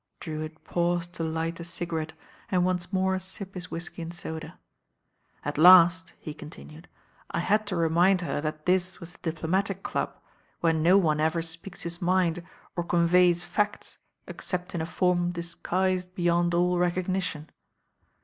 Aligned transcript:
Drewitt 0.19 0.63
paused 0.63 1.13
to 1.13 1.23
light 1.23 1.59
a 1.59 1.63
cigarette 1.63 2.13
and 2.49 2.65
once 2.65 2.91
more 2.91 3.13
up 3.13 3.53
his 3.53 3.69
whisky 3.69 4.01
and 4.01 4.11
soda. 4.11 4.57
"At 5.45 5.59
last," 5.59 6.13
he 6.17 6.33
continued, 6.33 6.87
"I 7.29 7.37
had 7.37 7.67
to 7.67 7.75
remind 7.75 8.21
her 8.21 8.41
that 8.41 8.65
this 8.65 8.99
was 8.99 9.11
the 9.13 9.19
Diplomatic 9.31 9.83
Club, 9.83 10.17
where 10.59 10.73
no 10.73 10.97
one 10.97 11.19
ever 11.19 11.43
speaks 11.43 11.83
his 11.83 12.01
mind 12.01 12.41
or 12.75 12.83
conveys 12.83 13.43
facts 13.43 13.99
except 14.25 14.73
in 14.73 14.81
a 14.81 14.87
form 14.87 15.29
disguised 15.33 16.15
beyond 16.15 16.55
all 16.55 16.79
recognition. 16.79 17.51